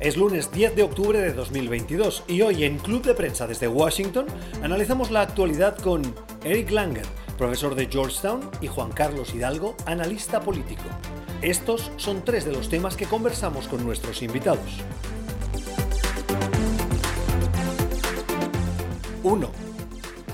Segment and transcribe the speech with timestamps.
[0.00, 4.24] Es lunes 10 de octubre de 2022 y hoy en Club de Prensa desde Washington
[4.62, 6.00] analizamos la actualidad con
[6.42, 7.04] Eric Langer,
[7.36, 10.84] profesor de Georgetown, y Juan Carlos Hidalgo, analista político.
[11.42, 14.78] Estos son tres de los temas que conversamos con nuestros invitados.
[19.22, 19.50] 1.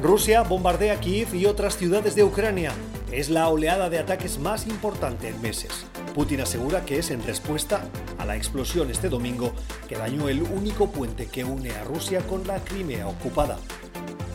[0.01, 2.71] Rusia bombardea Kiev y otras ciudades de Ucrania.
[3.11, 5.87] Es la oleada de ataques más importante en meses.
[6.17, 7.85] Putin asegura que es en respuesta
[8.17, 9.53] a la explosión este domingo
[9.87, 13.59] que dañó el único puente que une a Rusia con la Crimea ocupada.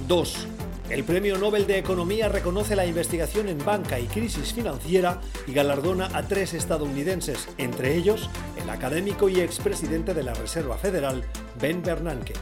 [0.07, 0.47] 2.
[0.91, 6.11] El Premio Nobel de Economía reconoce la investigación en banca y crisis financiera y galardona
[6.13, 8.29] a tres estadounidenses, entre ellos
[8.61, 11.23] el académico y expresidente de la Reserva Federal,
[11.59, 12.33] Ben Bernanke.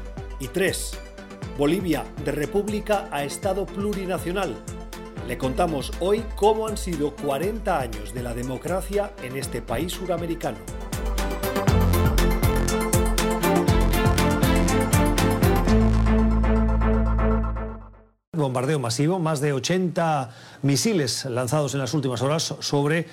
[0.41, 0.97] Y 3.
[1.57, 4.57] Bolivia, de república a Estado plurinacional,
[5.29, 10.57] le contamos hoy cómo han sido 40 años de la democracia en este país suramericano.
[18.35, 20.31] Bombardeo masivo, más de 80
[20.63, 23.05] misiles lanzados en las últimas horas sobre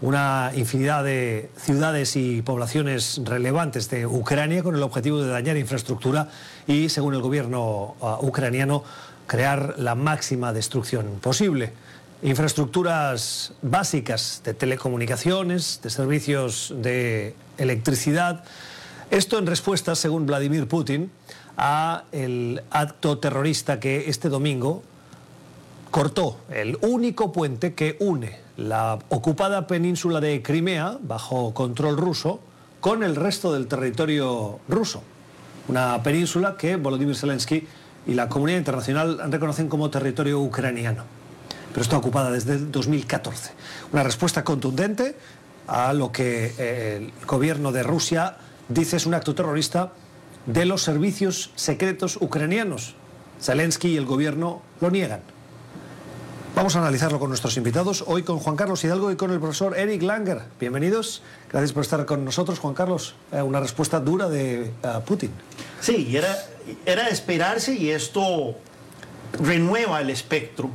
[0.00, 6.28] una infinidad de ciudades y poblaciones relevantes de Ucrania con el objetivo de dañar infraestructura
[6.66, 8.82] y, según el gobierno uh, ucraniano,
[9.30, 11.72] crear la máxima destrucción posible.
[12.20, 18.42] Infraestructuras básicas de telecomunicaciones, de servicios de electricidad.
[19.12, 21.12] Esto en respuesta, según Vladimir Putin,
[21.56, 24.82] a el acto terrorista que este domingo
[25.92, 32.40] cortó el único puente que une la ocupada península de Crimea, bajo control ruso,
[32.80, 35.04] con el resto del territorio ruso.
[35.68, 37.68] Una península que Volodymyr Zelensky
[38.06, 41.04] y la comunidad internacional reconocen como territorio ucraniano.
[41.72, 43.52] Pero está ocupada desde el 2014.
[43.92, 45.16] Una respuesta contundente
[45.66, 48.36] a lo que eh, el gobierno de Rusia
[48.68, 49.92] dice es un acto terrorista
[50.46, 52.94] de los servicios secretos ucranianos.
[53.40, 55.20] Zelensky y el gobierno lo niegan.
[56.60, 59.78] Vamos a analizarlo con nuestros invitados, hoy con Juan Carlos Hidalgo y con el profesor
[59.78, 60.42] Eric Langer.
[60.60, 63.14] Bienvenidos, gracias por estar con nosotros, Juan Carlos.
[63.32, 64.72] Eh, una respuesta dura de eh,
[65.06, 65.30] Putin.
[65.80, 66.36] Sí, era,
[66.84, 68.56] era esperarse y esto
[69.42, 70.68] renueva el espectro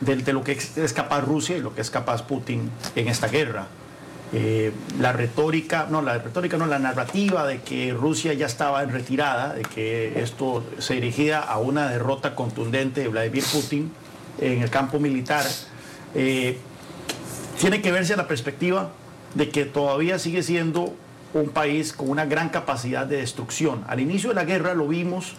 [0.00, 3.28] de, de, lo que es capaz Rusia y lo que es capaz Putin en esta
[3.28, 3.68] guerra.
[4.32, 8.90] Eh, la retórica, no, la retórica no, la narrativa de que Rusia ya estaba en
[8.90, 13.92] retirada, de que esto se dirigía a una derrota contundente de Vladimir Putin
[14.40, 15.44] en el campo militar,
[16.14, 16.58] eh,
[17.58, 18.90] tiene que verse la perspectiva
[19.34, 20.94] de que todavía sigue siendo
[21.34, 23.84] un país con una gran capacidad de destrucción.
[23.88, 25.34] Al inicio de la guerra lo vimos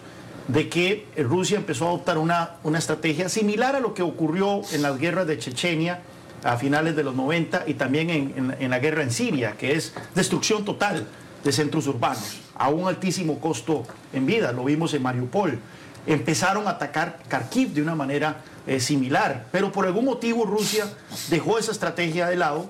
[0.47, 4.81] de que Rusia empezó a adoptar una, una estrategia similar a lo que ocurrió en
[4.81, 6.01] las guerras de Chechenia
[6.43, 9.93] a finales de los 90 y también en, en la guerra en Siria, que es
[10.15, 11.05] destrucción total
[11.43, 13.83] de centros urbanos, a un altísimo costo
[14.13, 14.51] en vida.
[14.51, 15.59] Lo vimos en Mariupol.
[16.07, 18.37] Empezaron a atacar Kharkiv de una manera
[18.67, 20.85] eh, similar, pero por algún motivo Rusia
[21.29, 22.69] dejó esa estrategia de lado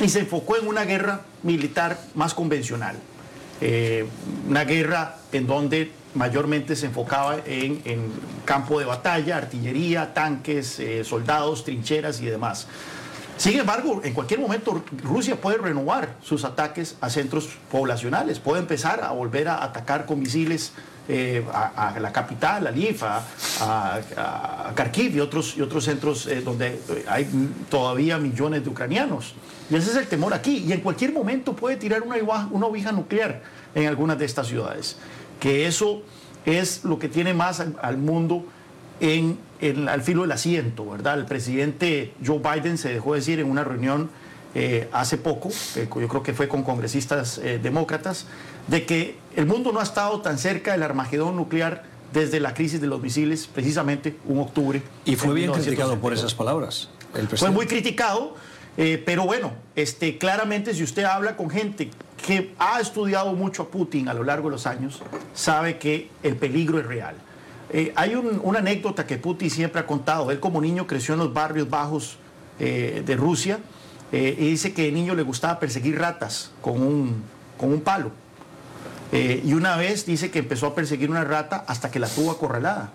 [0.00, 2.96] y se enfocó en una guerra militar más convencional.
[3.60, 4.06] Eh,
[4.48, 8.10] una guerra en donde mayormente se enfocaba en,
[8.44, 12.66] campo de batalla, artillería, tanques, eh, soldados, trincheras y demás.
[13.36, 19.02] Sin embargo, en cualquier momento Rusia puede renovar sus ataques a centros poblacionales, puede empezar
[19.02, 20.72] a volver a atacar con misiles
[21.12, 26.80] eh, a, la capital, a Lviv, a, Kharkiv y otros, y otros centros eh, donde
[27.08, 27.28] hay
[27.68, 29.34] todavía millones de ucranianos.
[29.68, 30.58] Y ese es el temor aquí.
[30.58, 32.16] Y en cualquier momento puede tirar una,
[32.52, 33.42] una nuclear
[33.74, 34.98] en algunas de estas ciudades.
[35.40, 36.02] Que eso
[36.46, 38.44] es lo que tiene más al, mundo
[39.00, 39.36] en,
[39.88, 41.18] al filo del asiento, ¿verdad?
[41.18, 44.10] El presidente Joe Biden se dejó decir en una reunión
[44.54, 48.26] eh, hace poco, yo creo que fue con congresistas demócratas,
[48.66, 52.80] de que el mundo no ha estado tan cerca del armagedón nuclear desde la crisis
[52.80, 54.82] de los misiles, precisamente un octubre.
[55.04, 56.88] Y fue bien criticado por esas palabras.
[57.36, 58.34] fue muy criticado,
[58.76, 61.90] eh, pero bueno, este, claramente si usted habla con gente
[62.26, 65.00] que ha estudiado mucho a Putin a lo largo de los años,
[65.34, 67.14] sabe que el peligro es real.
[67.72, 70.32] Eh, hay una anécdota que Putin siempre ha contado.
[70.32, 72.16] Él como niño creció en los barrios bajos
[72.58, 73.60] eh, de Rusia
[74.12, 77.22] y dice que de niño le gustaba perseguir ratas con un,
[77.56, 78.10] con un palo.
[79.12, 82.30] Eh, y una vez dice que empezó a perseguir una rata hasta que la tuvo
[82.30, 82.90] acorralada.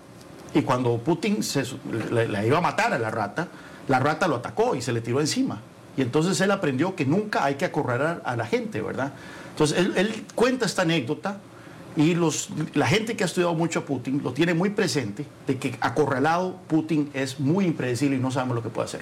[0.54, 1.64] Y cuando Putin se,
[2.10, 3.48] le, iba a matar a la rata,
[3.88, 5.60] la rata lo atacó y se le tiró encima.
[5.96, 9.12] Y entonces él aprendió que nunca hay que acorralar a la gente, ¿verdad?
[9.50, 11.38] Entonces él, cuenta esta anécdota
[11.96, 15.56] y los, la gente que ha estudiado mucho a Putin lo tiene muy presente de
[15.58, 19.00] que acorralado Putin es muy impredecible y no sabemos lo que puede hacer.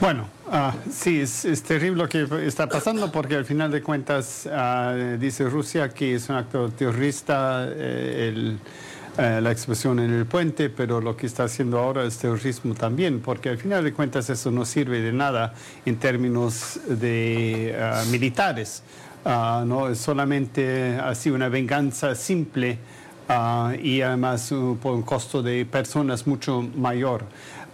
[0.00, 4.94] Bueno, Ah, sí, es, terrible lo que está pasando porque al final de cuentas ah,
[5.18, 8.56] dice Rusia que es un acto terrorista eh,
[9.18, 13.20] eh, la explosión en el puente, pero lo que está haciendo ahora es terrorismo también,
[13.20, 15.52] porque al final de cuentas eso no sirve de nada
[15.84, 18.82] en términos de ah, militares.
[19.26, 22.78] no es solamente así una venganza simple
[23.82, 24.50] y además
[24.80, 27.26] por un costo de personas mucho mayor.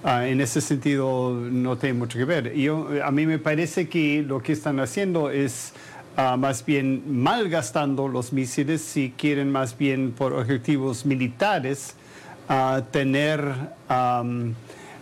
[0.07, 2.53] Ah, en ese sentido no tiene mucho que ver.
[2.53, 5.73] Yo, a mí me parece que lo que están haciendo es
[6.19, 11.95] ah, más bien malgastando los misiles si quieren más bien por objetivos militares
[12.51, 13.51] uh, tener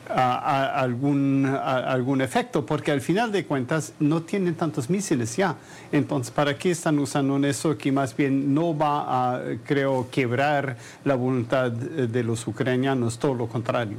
[0.07, 5.57] algún, algún efecto, porque al final de cuentas no tienen tantos misiles ya.
[5.91, 11.17] Entonces, ¿para qué están usando eso que más bien no va a, creo, quebrar la
[11.17, 13.97] voluntad de los ucranianos, todo lo contrario?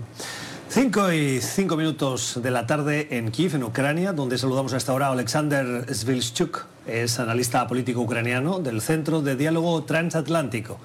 [0.73, 4.91] Cinco y cinco minutos de la tarde en Kiev, en Ucrania, donde saludamos a esta
[4.91, 10.79] hora a Alexander Svilchuk, es analista político ucraniano del Centro de Diálogo Transatlántico.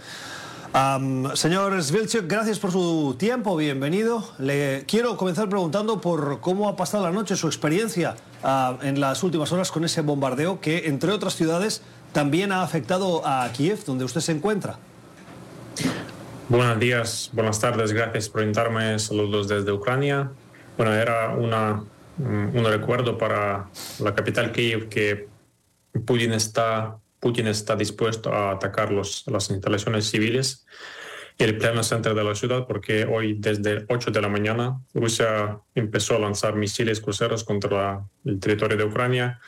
[1.33, 4.29] señor Svilchuk, gracias por su tiempo, bienvenido.
[4.37, 9.23] Le quiero comenzar preguntando por cómo ha pasado la noche, su experiencia ah, en las
[9.23, 11.81] últimas horas con ese bombardeo que, entre otras ciudades,
[12.13, 14.79] también ha afectado a Kiev, donde usted se encuentra.
[16.51, 18.99] Buenos días, buenas tardes, gracias por invitarme.
[18.99, 20.33] Saludos desde Ucrania.
[20.79, 21.85] Bueno, era una,
[22.17, 23.69] un recuerdo para
[24.01, 25.29] la capital Kiev que
[26.07, 30.67] Putin está, Putin está dispuesto a atacar los, las instalaciones civiles
[31.37, 35.59] y el pleno centro de la ciudad, porque hoy desde 8 de la mañana Rusia
[35.75, 39.39] empezó a lanzar misiles cruceros contra el territorio de Ucrania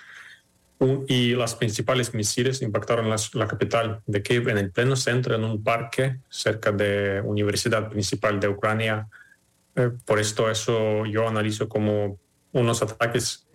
[1.08, 5.62] y las principales misiles impactaron la, capital de Kiev en el pleno centro, en un
[5.62, 9.08] parque cerca de Universidad Principal de Ucrania.
[9.76, 12.18] Eh, por esto eso yo analizo como
[12.52, 13.46] unos ataques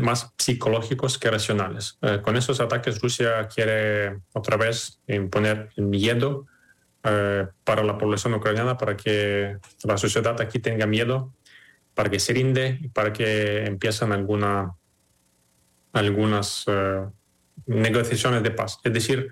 [0.00, 1.98] más psicológicos que racionales.
[2.00, 6.46] Eh, con esos ataques Rusia quiere otra vez imponer miedo
[7.04, 11.32] eh, para la población ucraniana, para que la sociedad aquí tenga miedo,
[11.94, 14.72] para que se rinde para que empiecen alguna
[15.92, 17.04] algunas eh,
[17.66, 18.78] negociaciones de paz.
[18.84, 19.28] Es decir,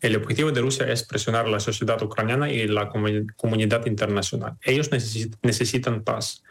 [0.00, 2.90] el objetivo de Rusia es presionar la sociedad ucraniana y la
[3.36, 4.56] comunidad internacional.
[4.62, 6.42] Ellos necesitan paz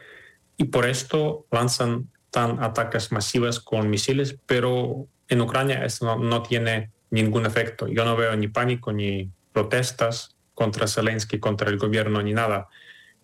[0.58, 6.92] y por esto lanzan tan ataques masivos con misiles, pero en Ucrania eso no, tiene
[7.10, 7.88] ningún efecto.
[7.88, 12.70] Yo no veo ni pánico ni protestas contra Zelensky, contra el gobierno, ni nada.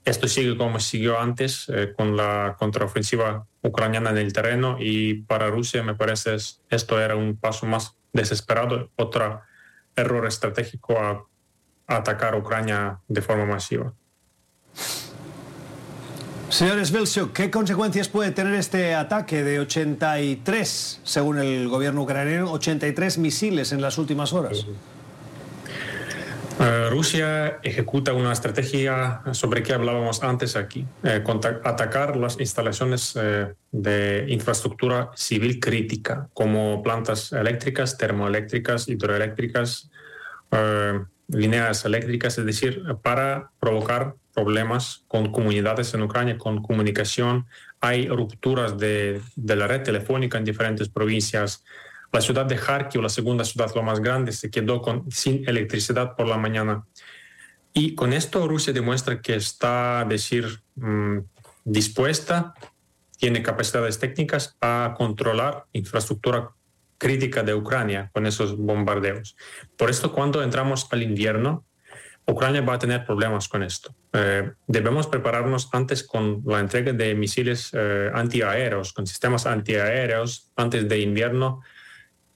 [0.08, 5.50] Esto sigue como siguió antes, eh, con la contraofensiva ucraniana en el terreno y para
[5.50, 6.38] Rusia me parece
[6.70, 9.42] esto era un paso más desesperado, otro
[9.98, 11.26] error estratégico a,
[11.88, 13.94] atacar a Ucrania de forma masiva.
[16.48, 23.18] Señores Belchuk, ¿qué consecuencias puede tener este ataque de 83, según el gobierno ucraniano, 83
[23.18, 24.66] misiles en las últimas horas?
[26.90, 31.24] Rusia ejecuta una estrategia sobre que hablábamos antes aquí, eh,
[31.64, 39.92] atacar las instalaciones eh, de infraestructura civil crítica, como plantas eléctricas, termoeléctricas, hidroeléctricas,
[41.28, 47.46] líneas eléctricas, es decir, para provocar problemas con comunidades en Ucrania, con comunicación.
[47.82, 51.64] Hay rupturas de la red telefónica en diferentes provincias.
[52.12, 56.16] La ciudad de Kharkiv, la segunda ciudad lo más grande, se quedó con, sin electricidad
[56.16, 56.86] por la mañana.
[57.74, 61.20] Y con esto Rusia demuestra que está, decir, mm,
[61.64, 62.54] dispuesta,
[63.18, 66.52] tiene capacidades técnicas a controlar infraestructura
[66.98, 69.36] crítica de Ucrania con esos bombardeos.
[69.76, 71.66] Por esto, cuando entramos al invierno,
[72.26, 73.96] Ucrania va a tener problemas con esto.
[74.12, 80.90] Eh, debemos prepararnos antes con la entrega de misiles eh, antiaéreos, con sistemas antiaéreos antes
[80.90, 81.62] de invierno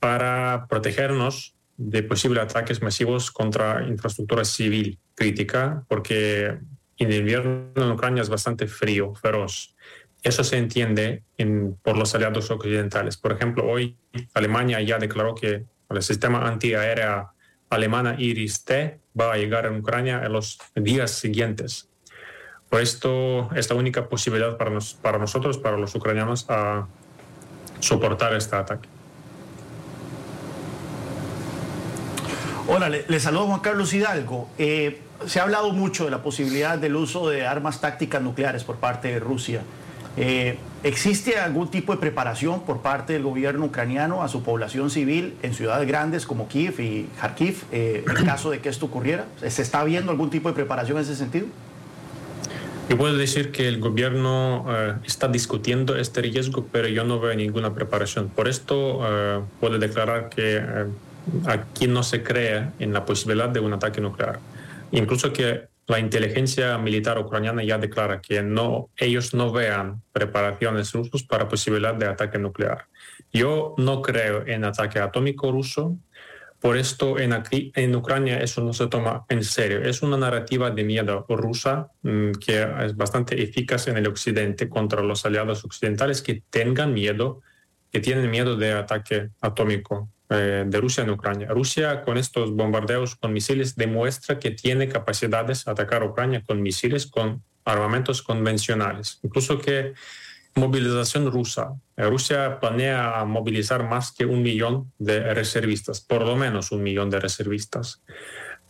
[0.01, 6.57] para protegernos de posibles ataques masivos contra infraestructura civil crítica, porque
[6.97, 9.75] en invierno en Ucrania es bastante frío, feroz.
[10.23, 11.23] Eso se entiende
[11.83, 13.15] por los aliados occidentales.
[13.15, 13.95] Por ejemplo, hoy
[14.33, 17.29] Alemania ya declaró que el sistema antiaéreo
[17.69, 21.89] alemana Iris-T va a llegar a Ucrania en los días siguientes.
[22.71, 24.71] Por esto es la única posibilidad para,
[25.03, 26.87] para nosotros, para los ucranianos, a
[27.79, 28.89] soportar este ataque.
[32.67, 34.47] Hola, le, saludo Juan Carlos Hidalgo.
[34.57, 38.75] Eh, se ha hablado mucho de la posibilidad del uso de armas tácticas nucleares por
[38.75, 39.61] parte de Rusia.
[40.15, 45.35] Eh, ¿Existe algún tipo de preparación por parte del gobierno ucraniano a su población civil
[45.41, 49.25] en ciudades grandes como Kiev y Kharkiv eh, en caso de que esto ocurriera?
[49.47, 51.47] ¿Se está viendo algún tipo de preparación en ese sentido?
[52.89, 54.65] Yo puedo decir que el gobierno
[55.05, 58.27] está discutiendo este riesgo, pero yo no veo ninguna preparación.
[58.27, 60.61] Por esto puedo declarar que
[61.45, 64.39] aquí no se cree en la posibilidad de un ataque nuclear.
[64.91, 71.23] Incluso que la inteligencia militar ucraniana ya declara que no, ellos no vean preparaciones rusos
[71.23, 72.85] para posibilidad de ataque nuclear.
[73.33, 75.97] Yo no creo en ataque atómico ruso,
[76.61, 79.81] por esto en, aquí, en Ucrania eso no se toma en serio.
[79.81, 85.01] Es una narrativa de miedo rusa mm, que es bastante eficaz en el occidente contra
[85.01, 87.41] los aliados occidentales que tengan miedo,
[87.91, 91.49] que tienen miedo de ataque atómico eh, de Rusia en Ucrania.
[91.49, 96.61] Rusia con estos bombardeos con misiles demuestra que tiene capacidades de atacar a Ucrania con
[96.61, 99.19] misiles, con armamentos convencionales.
[99.23, 99.93] Incluso que
[100.55, 101.73] movilización rusa.
[101.97, 107.09] Eh, Rusia planea movilizar más que un millón de reservistas, por lo menos un millón
[107.09, 108.01] de reservistas,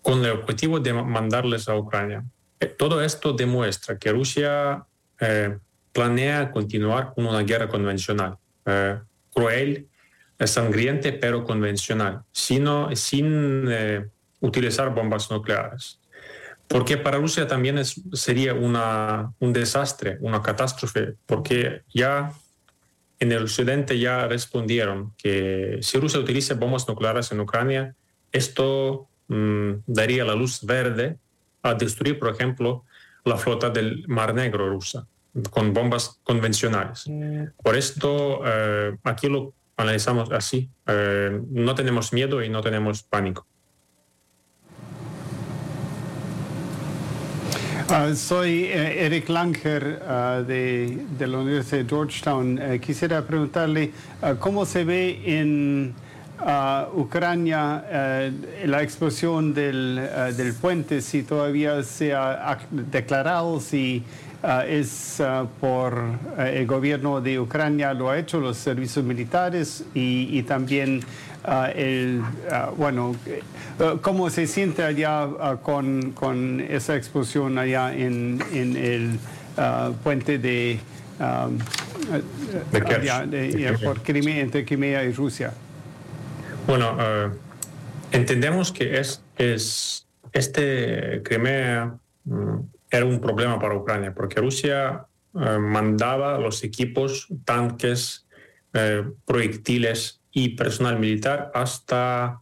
[0.01, 2.23] con el objetivo de mandarles a Ucrania.
[2.59, 4.85] Eh, todo esto demuestra que Rusia
[5.19, 5.57] eh,
[5.91, 8.37] planea continuar con una guerra convencional,
[9.33, 9.87] cruel,
[10.47, 13.69] sangriente, pero convencional, sino, sin
[14.39, 15.99] utilizar bombas nucleares.
[16.67, 22.31] Porque para Rusia también es, sería una, un desastre, una catástrofe, porque ya
[23.19, 27.93] en el occidente ya respondieron que si Rusia utiliza bombas nucleares en Ucrania,
[28.31, 31.17] esto mm, daría la luz verde
[31.61, 32.83] a destruir, por ejemplo,
[33.25, 35.05] la flota del Mar Negro rusa
[35.49, 37.05] con bombas convencionales.
[37.07, 37.43] Mm.
[37.61, 40.69] Por esto, eh, aquí lo analizamos así.
[40.87, 43.47] Eh, no tenemos miedo y no tenemos pánico.
[47.93, 52.57] Ah, soy eh, Eric Langer ah, de, la Universidad de Georgetown.
[52.57, 55.93] Eh, quisiera preguntarle ah, cómo se ve en
[56.95, 58.31] Ucrania eh,
[58.65, 60.01] la explosión del,
[60.37, 64.03] del, puente, si todavía se ha declarado, si
[64.67, 65.21] es
[65.59, 66.03] por
[66.37, 71.01] el gobierno de Ucrania, lo ha hecho los servicios militares y, y también
[71.43, 72.21] Ah, el,
[72.51, 73.41] ah, bueno, eh,
[74.01, 79.19] cómo se siente allá ah, con, con, esa explosión allá en, en el
[80.03, 80.79] puente de,
[83.27, 85.51] de, por Crimea, entre Crimea y Rusia.
[86.67, 86.95] Bueno,
[88.11, 91.95] entendemos que es, es este Crimea
[92.25, 92.59] mm,
[92.91, 98.27] era un problema para Ucrania, porque Rusia mandaba los equipos, tanques,
[98.73, 102.41] eh, proyectiles y personal militar hasta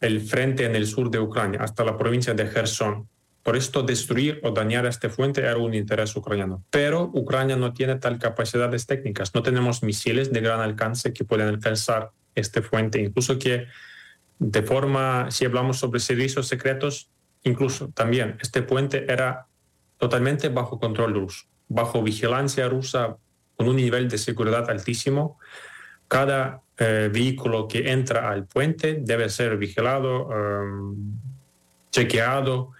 [0.00, 3.08] el frente en el sur de Ucrania, hasta la provincia de Gerson.
[3.42, 6.64] Por esto, destruir o dañar este fuente era un interés ucraniano.
[6.70, 9.34] Pero Ucrania no tiene tal capacidades técnicas.
[9.34, 13.00] No tenemos misiles de gran alcance que puedan alcanzar este fuente.
[13.00, 13.66] Incluso que
[14.38, 17.10] de forma, si hablamos sobre servicios secretos,
[17.42, 19.47] incluso también este puente era
[19.98, 23.16] totalmente bajo control ruso, bajo vigilancia rusa,
[23.56, 25.38] con un nivel de seguridad altísimo.
[26.06, 30.96] Cada eh, vehículo que entra al puente debe ser vigilado, em,
[31.90, 32.70] chequeado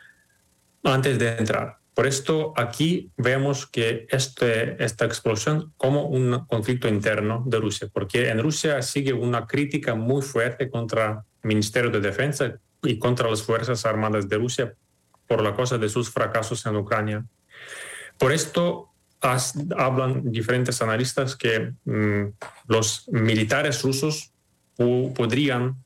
[0.84, 1.78] antes de entrar.
[1.94, 8.28] Por esto aquí vemos que este, esta explosión como un conflicto interno de Rusia, porque
[8.28, 13.42] en Rusia sigue una crítica muy fuerte contra el Ministerio de Defensa y contra las
[13.42, 14.74] Fuerzas Armadas de Rusia
[15.28, 17.24] por la cosa de sus fracasos en Ucrania.
[18.18, 22.32] Por esto hablan diferentes analistas que mm,
[22.66, 24.32] los militares rusos
[24.76, 25.76] podrían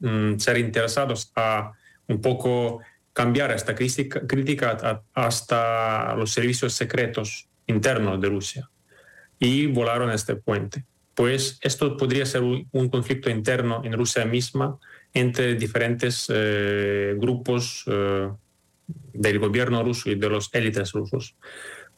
[0.00, 1.72] mm, ser interesados a
[2.06, 2.80] un poco
[3.12, 8.70] cambiar esta crítica, crítica hasta los servicios secretos internos de Rusia
[9.38, 10.84] y volaron este puente.
[11.14, 14.78] Pues esto podría ser un, conflicto interno en Rusia misma
[15.12, 18.28] entre diferentes eh, grupos eh,
[19.12, 21.36] del gobierno ruso y de los élites rusos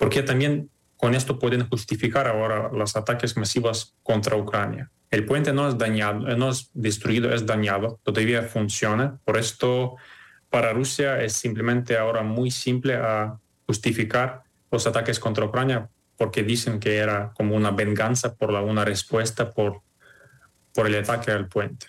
[0.01, 4.91] porque también con esto pueden justificar ahora los ataques masivos contra Ucrania.
[5.11, 9.19] El puente no es dañado, no es destruido, es dañado, todavía funciona.
[9.27, 9.97] Por esto,
[10.49, 16.81] para Rusia es simplemente ahora muy simple a justificar los ataques contra Ucrania porque dicen
[16.81, 19.83] que era como una venganza por la, una respuesta por,
[20.73, 21.89] por el ataque al puente.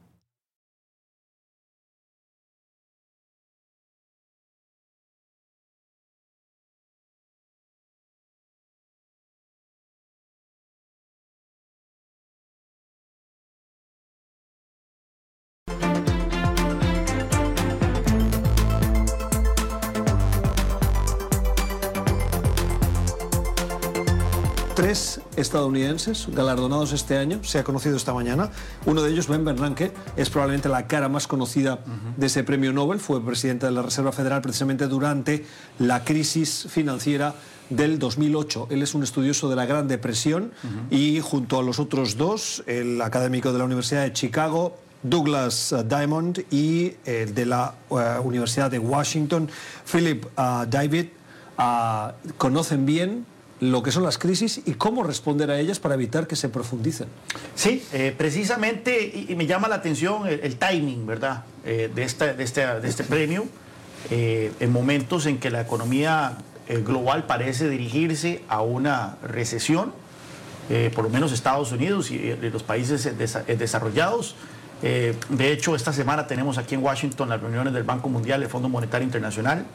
[24.91, 28.51] Tres estadounidenses galardonados este año, se ha conocido esta mañana.
[28.85, 31.79] Uno de ellos, Ben Bernanke, es probablemente la cara más conocida
[32.17, 32.99] de ese premio Nobel.
[32.99, 35.45] Fue presidente de la Reserva Federal precisamente durante
[35.79, 37.35] la crisis financiera
[37.69, 38.67] del 2008.
[38.69, 40.51] Él es un estudioso de la Gran Depresión
[40.89, 46.43] y junto a los otros dos, el académico de la Universidad de Chicago, Douglas Diamond
[46.51, 49.49] y el de la uh, Universidad de Washington,
[49.89, 51.05] Philip uh, David,
[52.37, 53.30] conocen bien
[53.61, 57.07] lo que son las crisis y cómo responder a ellas para evitar que se profundicen.
[57.53, 62.43] Sí, eh, precisamente, y, me llama la atención el, timing, ¿verdad?, eh, de, esta, de,
[62.43, 63.45] este, de, este, premio,
[64.09, 66.37] eh, en momentos en que la economía
[66.85, 69.93] global parece dirigirse a una recesión,
[70.95, 73.09] por lo menos Estados Unidos y los países
[73.59, 74.37] desarrollados.
[74.81, 78.69] de hecho, esta semana tenemos aquí en Washington las reuniones del Banco Mundial, el Fondo
[78.69, 79.65] Monetario Internacional,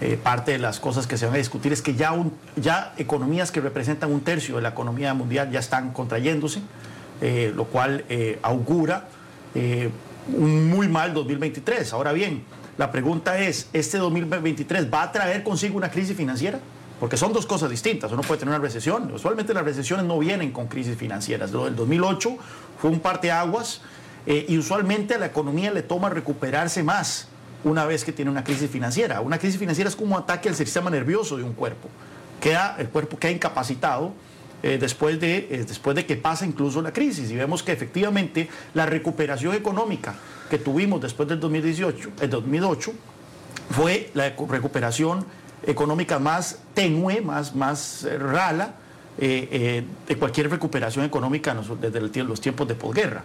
[0.00, 2.14] eh, parte de las cosas que se van a discutir es que ya,
[2.54, 6.60] ya economías que representan un tercio de la economía mundial ya están contrayéndose,
[7.20, 9.08] eh, lo cual eh, augura
[10.32, 11.92] un muy mal 2023.
[11.92, 12.44] Ahora bien,
[12.76, 16.60] la pregunta es, ¿este 2023 va a traer consigo una crisis financiera?
[17.00, 18.12] Porque son dos cosas distintas.
[18.12, 19.12] Uno puede tener una recesión.
[19.12, 21.50] Usualmente las recesiones no vienen con crisis financieras.
[21.50, 22.36] Lo del 2008
[22.80, 23.80] fue un parteaguas
[24.26, 27.28] y usualmente a la economía le toma recuperarse más
[27.64, 29.20] una vez que tiene una crisis financiera.
[29.20, 31.88] Una crisis financiera es como un ataque al sistema nervioso de un cuerpo.
[32.40, 34.12] Queda, el cuerpo queda incapacitado
[34.62, 37.30] eh, después, de, eh, después de que pasa incluso la crisis.
[37.30, 40.14] Y vemos que efectivamente la recuperación económica
[40.50, 42.92] que tuvimos después del 2018, el 2008
[43.70, 45.24] fue la recuperación
[45.66, 48.74] económica más tenue, más, más eh, rala
[49.18, 49.84] de
[50.16, 53.24] cualquier recuperación económica desde los tiempos de posguerra.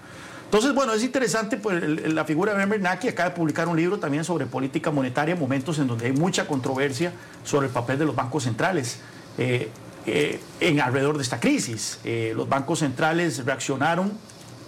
[0.53, 1.81] Entonces, bueno, es interesante pues,
[2.13, 5.87] la figura de Bernanke, acaba de publicar un libro también sobre política monetaria, momentos en
[5.87, 7.11] donde hay mucha controversia
[7.43, 8.99] sobre el papel de los bancos centrales.
[9.39, 9.71] Eh,
[10.05, 11.99] eh, en alrededor de esta crisis.
[12.03, 14.11] Eh, los bancos centrales reaccionaron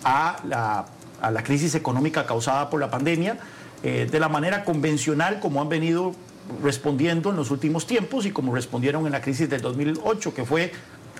[0.04, 0.88] a la,
[1.22, 3.38] a la, crisis económica causada por la pandemia
[3.84, 6.16] de la manera convencional como han venido
[6.64, 10.72] respondiendo en los últimos tiempos y como respondieron en la crisis del 2008, que fue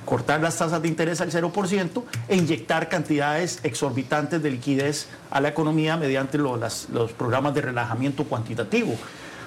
[0.06, 5.50] cortar las tasas de interés al 0% e inyectar cantidades exorbitantes de liquidez a la
[5.50, 8.96] economía mediante los, los programas de relajamiento cuantitativo,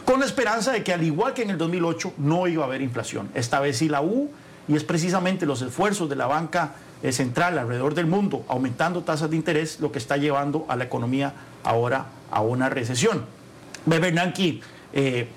[0.04, 2.82] con la esperanza de que al igual que en el 2008 no iba a haber
[2.82, 3.30] inflación.
[3.34, 4.28] Esta vez sí la hubo
[4.66, 9.30] y es precisamente los esfuerzos de la banca eh, central alrededor del mundo aumentando tasas
[9.30, 13.24] de interés lo que está llevando a la economía ahora a una recesión.
[13.86, 14.60] Bernanke
[14.92, 15.28] eh,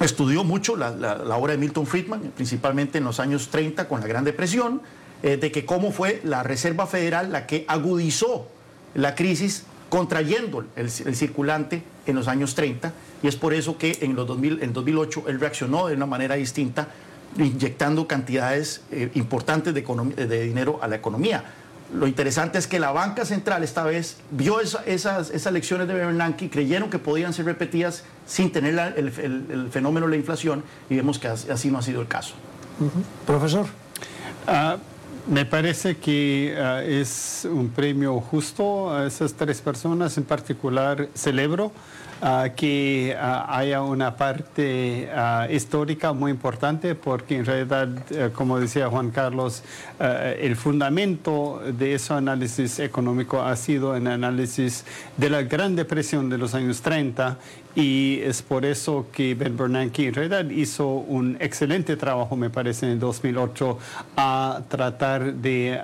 [0.00, 0.90] Estudió mucho la,
[1.36, 4.82] obra de Milton Friedman, principalmente en los años 30 con la Gran Depresión,
[5.22, 8.48] eh, de que cómo fue la Reserva Federal la que agudizó
[8.94, 14.14] la crisis contrayendo el, circulante en los años 30 y es por eso que en,
[14.14, 16.88] los 2000, en 2008 él reaccionó de una manera distinta
[17.38, 21.44] inyectando cantidades eh, importantes de dinero a la economía.
[21.94, 26.46] Lo interesante es que la banca central esta vez vio esas, esas, lecciones de Bernanke
[26.46, 31.18] y creyeron que podían ser repetidas sin tener el, fenómeno de la inflación y vemos
[31.18, 32.34] que así no ha sido el caso.
[33.24, 33.66] Profesor.
[34.46, 34.76] Ah,
[35.28, 40.16] me parece que ah, es un premio justo a esas tres personas.
[40.18, 41.72] En particular, celebro
[42.22, 48.58] Ah, que ah, haya una parte ah, histórica muy importante porque en realidad, eh, como
[48.58, 49.62] decía Juan Carlos,
[50.00, 54.86] eh, el fundamento de ese análisis económico ha sido el análisis
[55.18, 57.36] de la Gran Depresión de los años 30
[57.76, 62.86] y es por eso que Ben Bernanke en realidad hizo un excelente trabajo, me parece,
[62.86, 63.78] en el 2008
[64.16, 65.78] a tratar de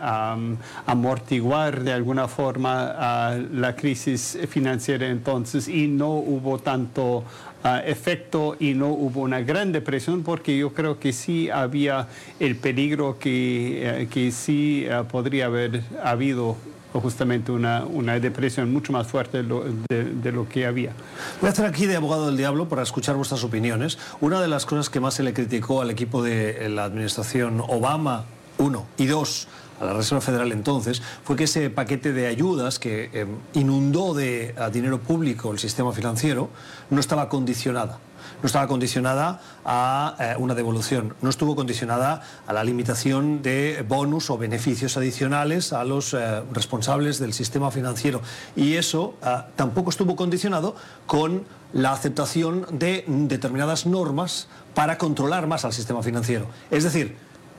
[0.87, 5.69] amortiguar de alguna forma la crisis financiera entonces.
[5.69, 7.25] Y no hubo tanto
[7.63, 12.09] ah, efecto y no hubo una gran depresión porque yo creo que sí había
[12.41, 16.57] el peligro que, eh, que sí ah, podría haber habido
[17.01, 20.93] justamente una, una depresión mucho más fuerte de lo, de, lo, que había.
[21.41, 23.99] Voy a estar aquí de abogado del diablo para escuchar vuestras opiniones.
[24.21, 28.25] Una de las cosas que más se le criticó al equipo de la administración Obama,
[28.59, 29.49] uno, y dos,
[29.83, 34.55] a la Reserva Federal entonces, fue que ese paquete de ayudas que eh, inundó de
[34.73, 36.51] dinero público el sistema financiero
[36.91, 37.99] no estaba condicionada
[38.43, 44.31] no estaba condicionada a eh, una devolución, no estuvo condicionada a la limitación de bonus
[44.31, 48.21] o beneficios adicionales a los eh, responsables del sistema financiero.
[48.57, 50.75] Y eso eh, tampoco estuvo condicionado
[51.07, 56.47] con la aceptación de determinadas normas para controlar más al sistema financiero.
[56.71, 57.17] Es decir,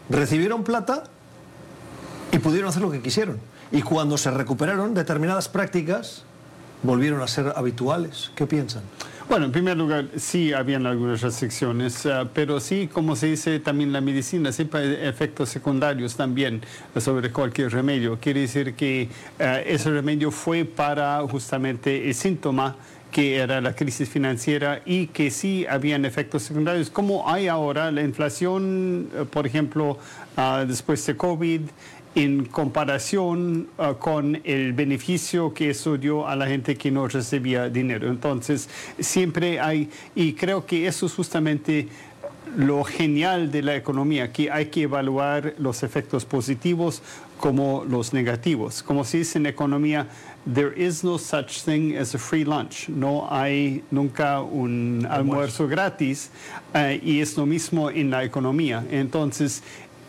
[0.10, 1.06] recibieron plata
[2.34, 3.40] y pudieron hacer lo que quisieron.
[3.72, 6.24] Y cuando se recuperaron determinadas prácticas,
[6.82, 8.32] volvieron a ser habituales.
[8.36, 8.82] ¿Qué piensan?
[9.30, 13.94] Bueno, en primer lugar, sí habían algunas restricciones, uh, pero sí, como se dice también
[13.94, 16.62] la medicina, siempre hay efectos secundarios también
[16.98, 18.20] sobre cualquier remedio.
[18.20, 22.76] Quiere decir que uh, ese remedio fue para justamente el síntoma
[23.12, 28.02] que era la crisis financiera y que sí habían efectos secundarios, como hay ahora la
[28.02, 30.00] inflación, uh, por ejemplo,
[30.68, 31.62] después de COVID,
[32.16, 37.70] en comparación uh, con el beneficio que eso dio a la gente que no recibía
[37.70, 38.10] dinero.
[38.10, 41.88] Entonces, siempre hay, y creo que eso es justamente
[42.56, 47.02] lo genial de la economía, que hay que evaluar los efectos positivos
[47.40, 48.84] como los negativos.
[48.84, 50.08] Como se dice en economía,
[50.46, 52.90] there is no such thing as a free lunch.
[52.90, 56.30] No hay nunca un almuerzo, gratis
[56.76, 58.84] uh, y es lo mismo en la economía.
[58.92, 59.64] Entonces,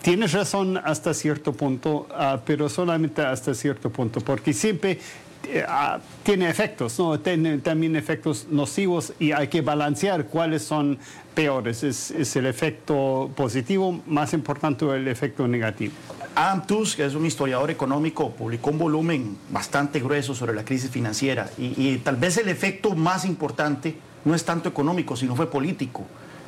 [0.05, 4.99] Tienes razón hasta cierto punto, uh, pero solamente hasta cierto punto, porque siempre
[5.47, 7.19] uh, tiene efectos, ¿no?
[7.21, 10.99] tiene también efectos nocivos y hay que balancear cuáles son
[11.35, 11.83] peores.
[11.83, 15.95] Es, el efecto positivo más importante el efecto negativo.
[16.35, 20.91] Adam Tusk, que es un historiador económico, publicó un volumen bastante grueso sobre la crisis
[20.91, 25.51] financiera y, y tal vez el efecto más importante no es tanto económico, sino fue
[25.51, 26.05] político.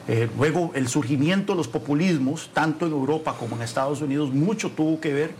[0.09, 4.71] Eh, luego, el surgimiento de los populismos, tanto en Europa como en Estados Unidos, mucho
[4.71, 5.31] tuvo que ver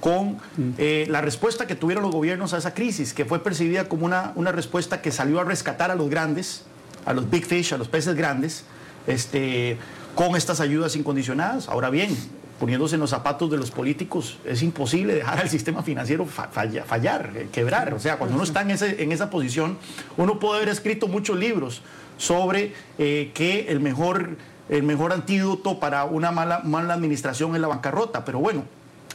[0.00, 0.38] con
[0.78, 4.32] eh, la respuesta que tuvieron los gobiernos a esa crisis, que fue percibida como una,
[4.34, 6.64] una respuesta que salió a rescatar a los grandes,
[7.04, 8.64] a los big fish, a los peces grandes,
[9.06, 9.76] este,
[10.14, 11.68] con estas ayudas incondicionadas.
[11.68, 12.16] Ahora bien,
[12.60, 17.48] poniéndose en los zapatos de los políticos, es imposible dejar al sistema financiero fallar, eh,
[17.50, 17.94] quebrar.
[17.94, 19.78] O sea, cuando uno está en, esa posición,
[20.18, 21.80] uno puede haber escrito muchos libros
[22.18, 24.36] sobre eh, que el mejor,
[24.68, 28.26] el mejor antídoto para una mala, mala administración es la bancarrota.
[28.26, 28.64] Pero bueno,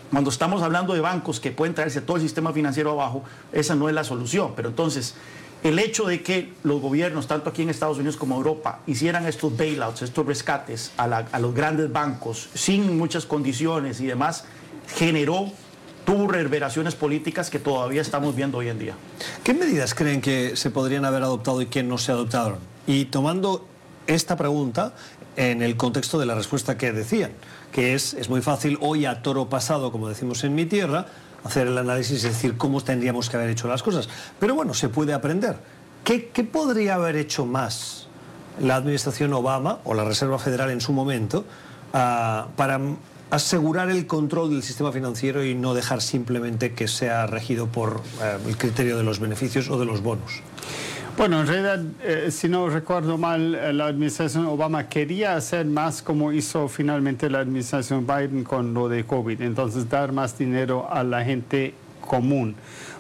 [0.10, 3.90] cuando estamos hablando de bancos que pueden traerse todo el sistema financiero abajo, esa no
[3.90, 4.54] es la solución.
[4.56, 5.14] Pero entonces,
[5.66, 9.58] el hecho de que los gobiernos, tanto aquí en Estados Unidos como Europa, hicieran estos
[9.58, 14.46] bailouts, estos rescates a, a los grandes bancos sin muchas condiciones y demás,
[14.96, 15.52] generó
[16.06, 18.94] tuvo reverberaciones políticas que todavía estamos viendo hoy en día.
[19.44, 22.60] ¿Qué medidas creen que se podrían haber adoptado y que no se adoptaron?
[22.86, 23.66] Y tomando
[24.06, 24.94] esta pregunta
[25.36, 27.32] en el contexto de la respuesta que decían,
[27.72, 31.08] que es, es muy fácil hoy a toro pasado, como decimos en mi tierra,
[31.44, 34.10] hacer el análisis y decir cómo tendríamos que haber hecho las cosas.
[34.40, 35.58] Pero bueno, se puede aprender.
[36.04, 38.08] ¿Qué, qué podría haber hecho más
[38.60, 41.46] la administración Obama o la Reserva Federal en su momento
[41.94, 42.80] uh, para
[43.32, 48.48] asegurar el control del sistema financiero y no dejar simplemente que sea regido por uh,
[48.48, 50.42] el criterio de los beneficios o de los bonos?
[51.18, 56.02] Bueno, en realidad, eh, si no recuerdo mal, eh, la administración Obama quería hacer más
[56.02, 61.06] como hizo finalmente la administración Biden con lo de COVID, entonces dar más dinero a
[61.06, 62.56] la gente común,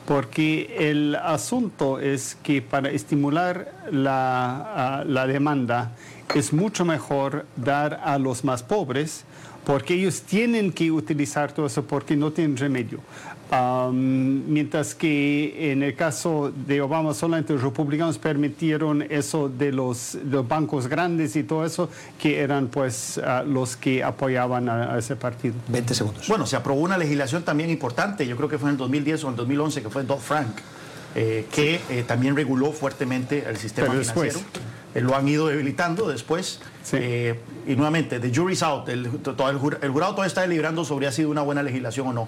[0.07, 5.91] porque el asunto es que para estimular la, la demanda
[6.33, 9.25] es mucho mejor dar a los más pobres,
[9.65, 12.99] porque ellos tienen que utilizar todo eso porque no tienen remedio.
[13.51, 20.17] Um, mientras que en el caso de Obama solamente los republicanos permitieron eso de los,
[20.19, 24.95] de los bancos grandes y todo eso, que eran pues uh, los que apoyaban a,
[24.95, 25.53] a, ese partido.
[25.67, 26.27] 20 segundos.
[26.27, 29.27] Bueno, se aprobó una legislación también importante, yo creo que fue en el 2010 o
[29.27, 30.55] en el 2011, que fue Dodd-Frank,
[31.13, 34.39] eh, que eh, también reguló fuertemente el sistema Pero financiero.
[34.39, 34.75] Después.
[34.95, 36.61] Eh, lo han ido debilitando después.
[36.81, 36.97] Sí.
[36.99, 38.87] Eh, y nuevamente, the jury's out.
[38.87, 42.07] El, todo el, el jurado todavía está deliberando sobre si ha sido una buena legislación
[42.07, 42.27] o no.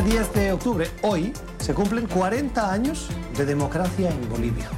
[0.00, 4.70] Este 10 de octubre, hoy, se cumplen 40 años de democracia en Bolivia.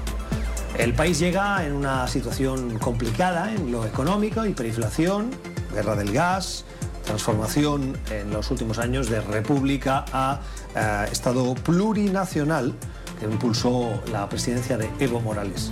[0.76, 5.30] El país llega en una situación complicada en lo económico, hiperinflación,
[5.72, 6.64] guerra del gas,
[7.04, 10.40] transformación en los últimos años de república a
[10.74, 12.74] eh, Estado plurinacional
[13.20, 15.70] que impulsó la presidencia de Evo Morales.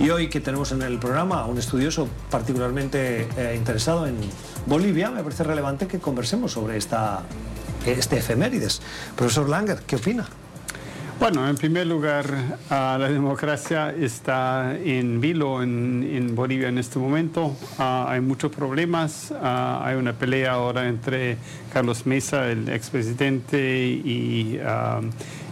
[0.00, 4.16] Y hoy que tenemos en el programa a un estudioso particularmente eh, interesado en
[4.64, 7.24] Bolivia, me parece relevante que conversemos sobre esta
[7.92, 8.82] este efemérides.
[9.16, 10.26] Profesor Langer, ¿qué opina?
[11.18, 12.26] Bueno, en primer lugar,
[12.68, 17.56] la democracia está en vilo en, Bolivia en este momento.
[17.78, 19.32] hay muchos problemas.
[19.40, 21.38] hay una pelea ahora entre
[21.72, 24.60] Carlos Mesa, el expresidente, y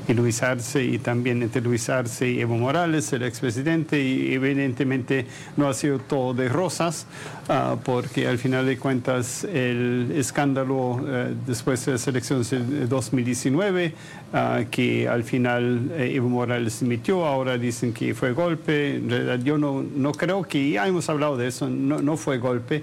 [0.06, 5.26] y Luis Arce y también entre Luis Arce y Evo Morales, el expresidente, y evidentemente
[5.56, 7.06] no ha sido todo de rosas,
[7.48, 13.94] ah, porque al final de cuentas el escándalo eh, después de las elecciones de 2019,
[14.32, 19.40] ah, que al final eh, Evo Morales emitió, ahora dicen que fue golpe, en realidad
[19.42, 22.82] yo no, no creo que, ya hemos hablado de eso, no, no fue golpe,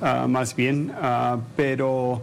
[0.00, 0.92] ah, más bien,
[1.56, 2.22] pero...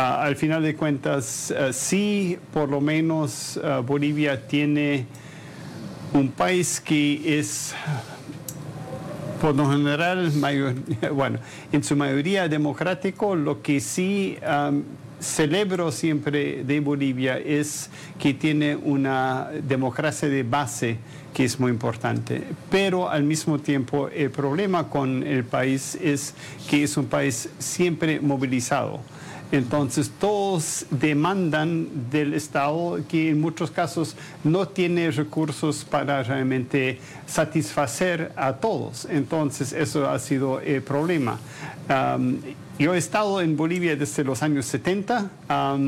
[0.00, 5.06] Ah, al final de cuentas, ah, sí, por lo menos ah, Bolivia tiene
[6.12, 7.74] un país que es,
[9.40, 10.30] por lo general,
[11.12, 11.40] bueno,
[11.72, 14.38] en su mayoría democrático, lo que sí
[15.18, 20.98] celebro siempre de Bolivia es que tiene una democracia de base
[21.34, 22.42] que es muy importante.
[22.70, 26.34] Pero al mismo tiempo el problema con el país es
[26.68, 29.00] que es un país siempre movilizado.
[29.50, 34.14] Entonces todos demandan del Estado que en muchos casos
[34.44, 39.06] no tiene recursos para realmente satisfacer a todos.
[39.10, 41.38] Entonces eso ha sido el problema.
[42.78, 45.30] Yo he estado en Bolivia desde los años 70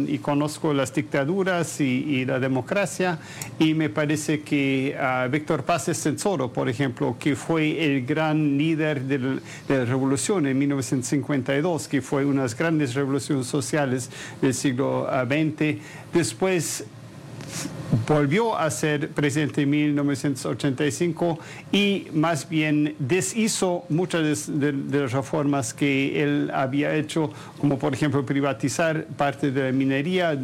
[0.08, 3.20] y conozco las dictaduras y, la democracia
[3.60, 9.02] y me parece que uh, Víctor Paz Censoro, por ejemplo, que fue el gran líder
[9.02, 15.08] de la revolución en 1952, que fue una de las grandes revoluciones sociales del siglo
[15.26, 15.76] XX,
[16.12, 16.84] después
[18.06, 21.38] volvió a ser presidente en 1985
[21.72, 28.24] y más bien deshizo muchas de, las reformas que él había hecho, como por ejemplo
[28.24, 30.38] privatizar parte de la minería,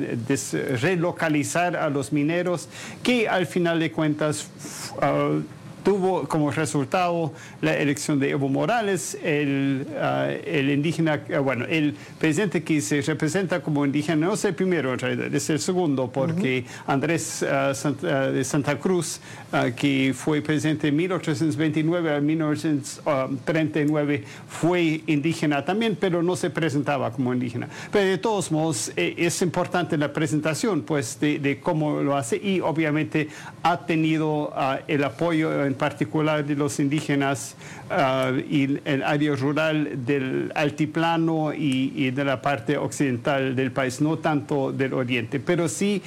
[0.80, 2.68] relocalizar a los mineros,
[3.02, 4.48] que al final de cuentas
[4.96, 5.40] uh,
[5.86, 11.94] tuvo como resultado la elección de Evo Morales, el, ah, el indígena, ah, bueno, el
[12.18, 16.10] presidente que se representa como indígena, no es el primero en realidad, es el segundo,
[16.10, 19.20] porque Andrés ah, de Santa Cruz,
[19.76, 27.32] que fue presidente de 1829 a 1939, fue indígena también, pero no se presentaba como
[27.32, 27.68] indígena.
[27.92, 32.40] Pero de todos modos, eh, es importante la presentación, pues, de, de, cómo lo hace
[32.42, 33.28] y obviamente
[33.62, 34.52] ha tenido
[34.88, 37.54] el apoyo en particular de los indígenas
[37.90, 44.18] ah, y el área rural del altiplano y, de la parte occidental del país, no
[44.18, 45.40] tanto del oriente.
[45.40, 46.02] Pero sí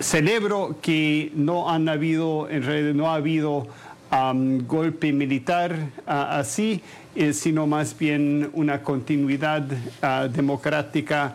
[0.00, 3.66] celebro que no han habido, en realidad no ha habido
[4.66, 5.74] golpe militar
[6.06, 6.80] ah, así,
[7.14, 9.66] eh, sino más bien una continuidad
[10.02, 11.34] ah, democrática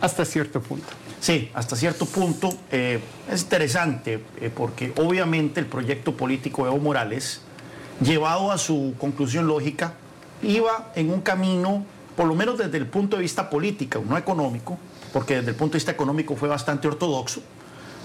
[0.00, 1.03] hasta cierto punto.
[1.24, 3.00] Sí, hasta cierto punto eh,
[3.32, 7.40] es interesante eh, porque obviamente el proyecto político de Evo Morales,
[8.02, 9.94] llevado a su conclusión lógica,
[10.42, 11.82] iba en un camino,
[12.14, 14.78] por lo menos desde el punto de vista político, no económico,
[15.14, 17.40] porque desde el punto de vista económico fue bastante ortodoxo,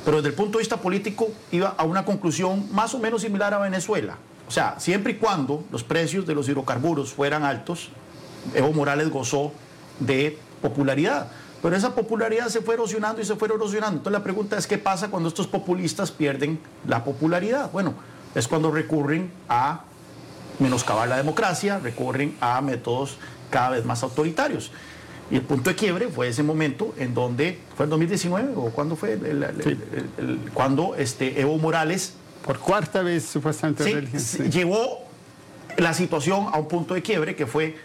[0.06, 3.54] pero desde el punto de vista político iba a una conclusión más o menos similar
[3.54, 4.16] a Venezuela.
[4.48, 7.90] O sea, siempre y cuando los precios de los hidrocarburos fueran altos,
[8.56, 9.52] Evo Morales gozó
[10.00, 11.30] de popularidad.
[11.62, 13.98] Pero esa popularidad se fue erosionando y se fue erosionando.
[13.98, 17.70] Entonces la pregunta es, ¿qué pasa cuando estos populistas pierden la popularidad?
[17.72, 17.94] Bueno,
[18.34, 19.84] es cuando recurren a
[20.60, 23.18] menoscabar la democracia, recurren a métodos
[23.50, 24.72] cada vez más autoritarios.
[25.32, 28.96] Y el punto de quiebre fue ese momento en donde, ¿fue en 2019 o cuándo
[28.96, 29.14] fue?
[29.14, 32.14] El, cuando este, Evo Morales...
[32.46, 34.08] Por cuarta vez supuestamente.
[34.50, 35.04] llevó
[35.78, 37.78] la situación a un punto de quiebre que fue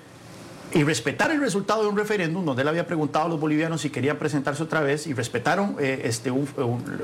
[0.74, 3.90] y respetar el resultado de un referéndum donde él había preguntado a los bolivianos si
[3.90, 6.32] querían presentarse otra vez y respetaron eh, este,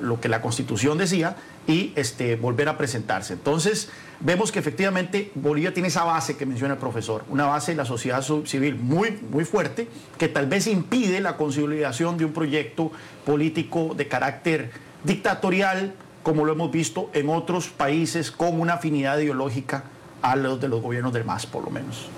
[0.02, 1.36] lo que la constitución decía
[1.68, 3.34] y este, volver a presentarse.
[3.34, 7.76] Entonces vemos que efectivamente Bolivia tiene esa base que menciona el profesor, una base de
[7.76, 12.90] la sociedad civil muy, muy fuerte que tal vez impide la consolidación de un proyecto
[13.24, 14.72] político de carácter
[15.04, 19.84] dictatorial como lo hemos visto en otros países con una afinidad ideológica
[20.22, 22.10] a los de los gobiernos del MAS por lo menos.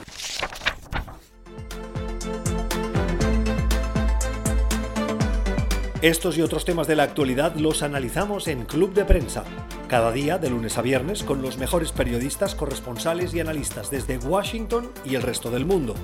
[6.03, 9.45] Estos y otros temas de la actualidad los analizamos en Club de Prensa,
[9.87, 14.91] cada día de lunes a viernes con los mejores periodistas, corresponsales y analistas desde Washington
[15.05, 15.95] y el resto del mundo.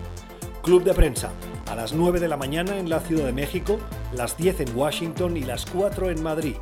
[0.63, 1.33] Club de Prensa,
[1.67, 3.81] a las 9 de la mañana en la Ciudad de México,
[4.13, 6.55] las 10 en Washington y las 4 en Madrid.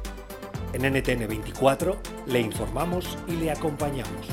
[0.73, 1.95] En NTN 24
[2.29, 4.29] le informamos y le acompañamos.